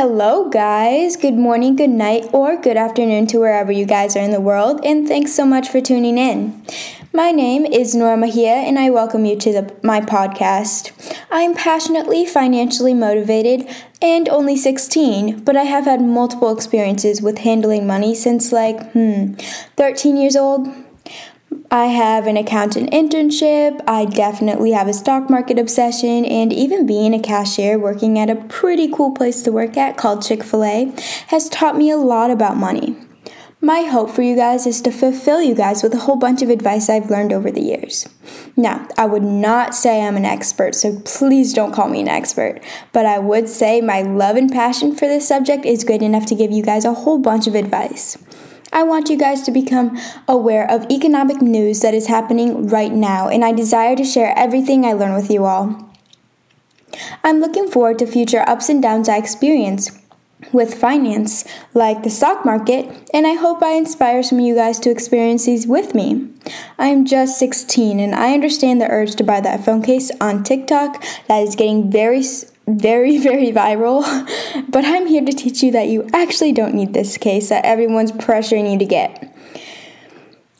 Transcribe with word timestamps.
Hello, 0.00 0.48
guys. 0.48 1.14
Good 1.14 1.34
morning, 1.34 1.76
good 1.76 1.90
night, 1.90 2.30
or 2.32 2.56
good 2.56 2.78
afternoon 2.78 3.26
to 3.26 3.38
wherever 3.38 3.70
you 3.70 3.84
guys 3.84 4.16
are 4.16 4.22
in 4.22 4.30
the 4.30 4.40
world, 4.40 4.80
and 4.82 5.06
thanks 5.06 5.34
so 5.34 5.44
much 5.44 5.68
for 5.68 5.82
tuning 5.82 6.16
in. 6.16 6.64
My 7.12 7.32
name 7.32 7.66
is 7.66 7.94
Nora 7.94 8.16
Mahia, 8.16 8.64
and 8.66 8.78
I 8.78 8.88
welcome 8.88 9.26
you 9.26 9.36
to 9.36 9.52
the, 9.52 9.76
my 9.82 10.00
podcast. 10.00 10.92
I 11.30 11.42
am 11.42 11.54
passionately 11.54 12.24
financially 12.24 12.94
motivated 12.94 13.68
and 14.00 14.26
only 14.30 14.56
16, 14.56 15.44
but 15.44 15.54
I 15.54 15.64
have 15.64 15.84
had 15.84 16.00
multiple 16.00 16.50
experiences 16.50 17.20
with 17.20 17.40
handling 17.40 17.86
money 17.86 18.14
since 18.14 18.52
like, 18.52 18.92
hmm, 18.92 19.34
13 19.76 20.16
years 20.16 20.34
old. 20.34 20.66
I 21.70 21.86
have 21.86 22.26
an 22.26 22.36
accountant 22.36 22.90
internship. 22.90 23.80
I 23.86 24.04
definitely 24.04 24.72
have 24.72 24.88
a 24.88 24.92
stock 24.92 25.30
market 25.30 25.58
obsession, 25.58 26.24
and 26.24 26.52
even 26.52 26.86
being 26.86 27.14
a 27.14 27.20
cashier 27.20 27.78
working 27.78 28.18
at 28.18 28.30
a 28.30 28.36
pretty 28.36 28.88
cool 28.88 29.12
place 29.12 29.42
to 29.42 29.52
work 29.52 29.76
at 29.76 29.96
called 29.96 30.22
Chick 30.22 30.42
fil 30.42 30.64
A 30.64 30.92
has 31.28 31.48
taught 31.48 31.76
me 31.76 31.90
a 31.90 31.96
lot 31.96 32.30
about 32.30 32.56
money. 32.56 32.96
My 33.60 33.82
hope 33.82 34.10
for 34.10 34.22
you 34.22 34.36
guys 34.36 34.66
is 34.66 34.80
to 34.82 34.90
fulfill 34.90 35.42
you 35.42 35.54
guys 35.54 35.82
with 35.82 35.92
a 35.92 35.98
whole 35.98 36.16
bunch 36.16 36.40
of 36.40 36.48
advice 36.48 36.88
I've 36.88 37.10
learned 37.10 37.32
over 37.32 37.50
the 37.50 37.60
years. 37.60 38.08
Now, 38.56 38.88
I 38.96 39.04
would 39.04 39.22
not 39.22 39.74
say 39.74 40.02
I'm 40.02 40.16
an 40.16 40.24
expert, 40.24 40.74
so 40.74 40.98
please 41.04 41.52
don't 41.52 41.72
call 41.72 41.88
me 41.88 42.00
an 42.00 42.08
expert, 42.08 42.60
but 42.92 43.04
I 43.04 43.18
would 43.18 43.48
say 43.48 43.80
my 43.80 44.00
love 44.00 44.36
and 44.36 44.50
passion 44.50 44.96
for 44.96 45.06
this 45.06 45.28
subject 45.28 45.66
is 45.66 45.84
good 45.84 46.00
enough 46.00 46.24
to 46.26 46.34
give 46.34 46.50
you 46.50 46.62
guys 46.62 46.86
a 46.86 46.94
whole 46.94 47.18
bunch 47.18 47.46
of 47.46 47.54
advice. 47.54 48.16
I 48.72 48.82
want 48.84 49.08
you 49.08 49.16
guys 49.16 49.42
to 49.42 49.50
become 49.50 49.98
aware 50.28 50.70
of 50.70 50.90
economic 50.90 51.42
news 51.42 51.80
that 51.80 51.94
is 51.94 52.06
happening 52.06 52.68
right 52.68 52.92
now, 52.92 53.28
and 53.28 53.44
I 53.44 53.52
desire 53.52 53.96
to 53.96 54.04
share 54.04 54.32
everything 54.36 54.84
I 54.84 54.92
learn 54.92 55.14
with 55.14 55.30
you 55.30 55.44
all. 55.44 55.90
I'm 57.24 57.40
looking 57.40 57.68
forward 57.68 57.98
to 57.98 58.06
future 58.06 58.44
ups 58.48 58.68
and 58.68 58.82
downs 58.82 59.08
I 59.08 59.16
experience 59.16 59.90
with 60.52 60.74
finance, 60.74 61.44
like 61.74 62.02
the 62.02 62.10
stock 62.10 62.44
market, 62.44 63.08
and 63.12 63.26
I 63.26 63.34
hope 63.34 63.62
I 63.62 63.72
inspire 63.72 64.22
some 64.22 64.38
of 64.38 64.44
you 64.44 64.54
guys 64.54 64.78
to 64.80 64.90
experience 64.90 65.46
these 65.46 65.66
with 65.66 65.94
me. 65.94 66.28
I 66.78 66.88
am 66.88 67.04
just 67.04 67.38
16 67.38 68.00
and 68.00 68.14
I 68.14 68.32
understand 68.32 68.80
the 68.80 68.90
urge 68.90 69.14
to 69.16 69.24
buy 69.24 69.40
that 69.40 69.64
phone 69.64 69.82
case 69.82 70.10
on 70.20 70.42
TikTok 70.42 71.04
that 71.28 71.40
is 71.40 71.56
getting 71.56 71.90
very 71.90 72.22
very, 72.78 73.18
very 73.18 73.52
viral. 73.52 74.04
But 74.68 74.84
I'm 74.84 75.06
here 75.06 75.24
to 75.24 75.32
teach 75.32 75.62
you 75.62 75.72
that 75.72 75.88
you 75.88 76.08
actually 76.12 76.52
don't 76.52 76.74
need 76.74 76.92
this 76.92 77.18
case 77.18 77.48
that 77.48 77.64
everyone's 77.64 78.12
pressuring 78.12 78.70
you 78.70 78.78
to 78.78 78.84
get. 78.84 79.34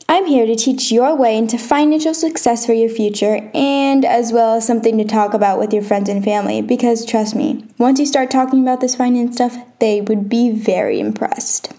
I'm 0.09 0.25
here 0.25 0.45
to 0.45 0.55
teach 0.57 0.91
your 0.91 1.15
way 1.15 1.37
into 1.37 1.57
financial 1.57 2.13
success 2.13 2.65
for 2.65 2.73
your 2.73 2.89
future 2.89 3.49
and 3.53 4.03
as 4.03 4.33
well 4.33 4.55
as 4.57 4.67
something 4.67 4.97
to 4.97 5.05
talk 5.05 5.33
about 5.33 5.57
with 5.57 5.71
your 5.71 5.83
friends 5.83 6.09
and 6.09 6.21
family 6.21 6.61
because 6.61 7.05
trust 7.05 7.33
me, 7.33 7.65
once 7.77 7.97
you 7.97 8.05
start 8.05 8.29
talking 8.29 8.61
about 8.61 8.81
this 8.81 8.95
finance 8.95 9.35
stuff, 9.35 9.55
they 9.79 10.01
would 10.01 10.27
be 10.27 10.51
very 10.51 10.99
impressed. 10.99 11.73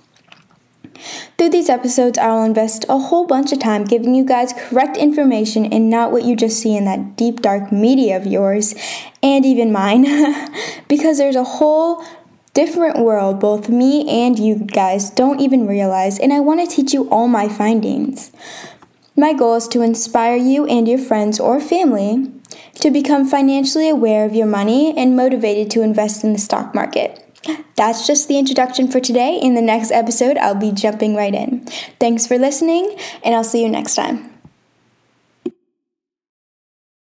Through 1.43 1.51
these 1.51 1.71
episodes, 1.71 2.19
I 2.19 2.29
will 2.29 2.45
invest 2.45 2.85
a 2.89 2.97
whole 2.97 3.27
bunch 3.27 3.51
of 3.51 3.59
time 3.59 3.83
giving 3.83 4.15
you 4.15 4.25
guys 4.25 4.55
correct 4.57 4.97
information 4.97 5.67
and 5.73 5.91
not 5.91 6.13
what 6.13 6.23
you 6.23 6.37
just 6.37 6.61
see 6.61 6.77
in 6.77 6.85
that 6.85 7.17
deep, 7.17 7.43
dark 7.43 7.73
media 7.73 8.17
of 8.17 8.29
yours 8.29 8.77
and 9.25 9.45
even 9.45 9.73
mine, 9.73 10.07
because 10.89 11.19
there's 11.19 11.35
a 11.35 11.43
whole 11.43 12.05
different 12.55 13.01
world 13.01 13.41
both 13.41 13.69
me 13.69 14.09
and 14.09 14.39
you 14.39 14.55
guys 14.55 15.11
don't 15.11 15.41
even 15.41 15.67
realize, 15.67 16.17
and 16.21 16.33
I 16.33 16.39
want 16.39 16.61
to 16.61 16.77
teach 16.77 16.93
you 16.93 17.11
all 17.11 17.27
my 17.27 17.49
findings. 17.49 18.31
My 19.17 19.33
goal 19.33 19.57
is 19.57 19.67
to 19.67 19.83
inspire 19.83 20.37
you 20.37 20.65
and 20.67 20.87
your 20.87 21.01
friends 21.01 21.41
or 21.41 21.61
family 21.61 22.31
to 22.77 22.89
become 22.93 23.27
financially 23.27 23.89
aware 23.89 24.25
of 24.25 24.33
your 24.33 24.47
money 24.47 24.97
and 24.97 25.17
motivated 25.17 25.73
to 25.73 25.83
invest 25.83 26.23
in 26.23 26.35
the 26.35 26.39
stock 26.39 26.73
market. 26.73 27.19
That's 27.75 28.07
just 28.07 28.29
the 28.29 28.39
introduction 28.39 28.89
for 28.89 29.01
today. 29.01 29.39
In 29.41 29.55
the 29.55 29.63
next 29.63 29.91
episode, 29.91 30.37
I'll 30.37 30.55
be 30.55 30.73
jumping 30.73 31.17
right 31.17 31.35
in. 31.35 31.65
Thanks 31.99 32.27
for 32.27 32.39
listening, 32.39 32.97
and 33.25 33.35
I'll 33.35 33.45
see 33.45 33.63
you 33.63 33.69
next 33.69 33.95
time. 33.95 34.32